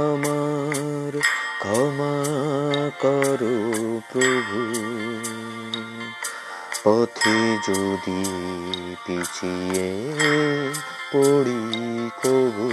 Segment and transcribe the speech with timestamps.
[0.00, 1.12] আমার
[1.58, 2.16] ক্ষমা
[3.00, 3.56] করো
[4.10, 4.58] প্রভু।
[6.84, 7.38] পথে
[7.68, 8.22] যদি
[9.06, 9.88] পিছিয়ে
[11.12, 11.64] পড়ি
[12.22, 12.68] কবু,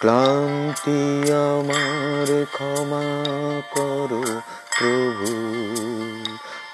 [0.00, 1.02] ক্লান্তি
[1.50, 3.06] আমার ক্ষমা
[3.74, 4.24] করো
[4.76, 5.30] প্রভু।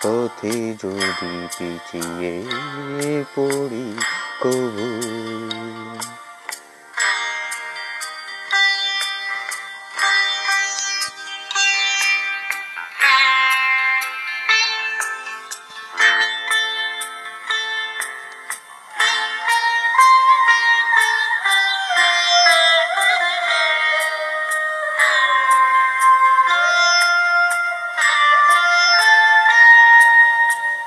[0.03, 2.35] পথে যদি পিছিয়ে
[3.35, 3.87] পড়ি
[4.43, 4.89] কবু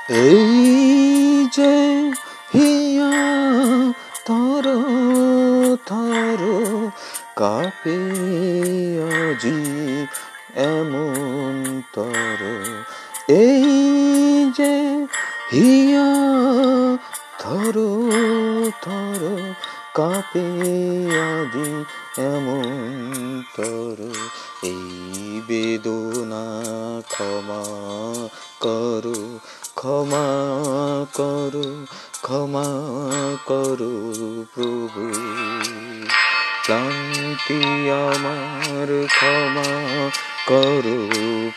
[0.08, 1.76] এই যে
[2.54, 3.14] হিয়া
[4.26, 4.66] তর
[5.86, 6.40] থর
[7.36, 7.98] কাপে
[9.20, 9.60] আজি
[10.54, 12.40] এমন তর।
[13.28, 13.64] এই
[14.58, 14.74] যে
[15.52, 16.10] হিয়া
[17.38, 17.76] থর
[18.82, 19.22] থর
[19.94, 20.46] কাপে
[21.32, 21.70] আজি
[22.22, 22.68] এমন
[23.56, 23.98] তর।
[24.62, 26.44] এই বেদনা
[27.08, 27.64] ক্ষমা
[28.60, 29.40] করো
[29.76, 30.26] ক্ষমা
[31.14, 31.86] করো
[32.22, 32.68] ক্ষমা
[33.46, 33.94] করো
[34.54, 35.12] প্রভু।
[36.64, 39.70] ক্লান্তি আমার ক্ষমা
[40.46, 40.98] করো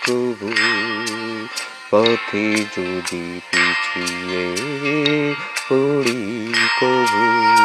[0.05, 0.49] প্রভু।
[1.91, 5.35] পথে যদি পিছিয়ে
[5.69, 7.56] পড়ি কবু।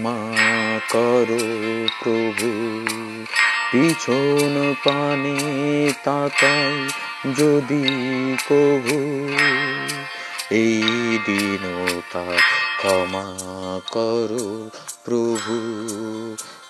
[0.00, 1.44] ক্ষমা করো
[2.00, 2.48] প্রভু।
[3.72, 5.38] পিছন পানে
[6.04, 6.76] তাকাই
[7.38, 7.84] যদি
[8.48, 8.98] কভু
[10.50, 12.24] এই দিনতা
[12.78, 13.28] ক্ষমা
[13.90, 14.48] করো
[15.04, 15.54] প্রভু।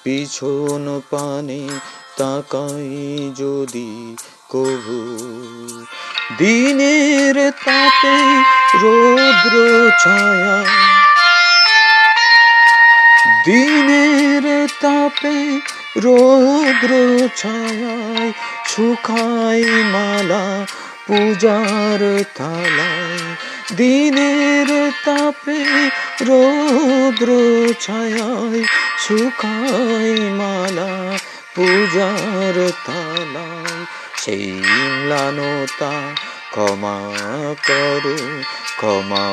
[0.03, 1.63] পিছন পানে
[2.17, 2.91] তাকাই
[3.37, 4.17] যদি
[4.49, 4.99] কভু
[6.39, 8.19] দিনের তাপে
[8.83, 9.55] রৌদ্র
[10.03, 10.57] ছায়া
[13.45, 14.45] দিনের
[14.81, 15.37] তাপে
[16.05, 16.93] রৌদ্র
[17.37, 18.33] ছায়ায়
[18.71, 19.65] শুকাই
[19.95, 20.45] মালা
[21.07, 22.01] পূজার
[22.35, 23.25] থালায়।
[23.77, 24.69] দিনের
[25.05, 25.61] তাপে
[26.29, 27.29] রৌদ্র
[27.81, 28.63] ছায়ায়
[29.05, 30.11] শুকাই
[30.41, 31.19] মালা
[31.55, 33.85] পূজার থালায়।
[34.23, 34.53] সেই
[35.05, 35.95] ম্লানতা
[36.53, 36.99] ক্ষমা
[37.69, 38.17] করো
[38.79, 39.27] ক্ষমা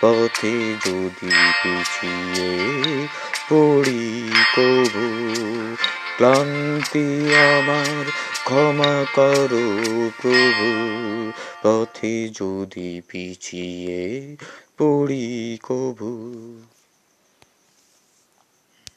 [0.00, 1.30] পথে যদি
[1.62, 3.06] পিছিয়ে
[3.48, 5.06] পড়ি কবু।
[6.16, 8.04] ক্লান্তি আমার
[8.44, 9.72] ক্ষমা করো
[10.22, 10.68] প্রভু।
[11.62, 14.36] পথে যদি পিছিয়ে
[14.78, 16.38] পড়ি কবু।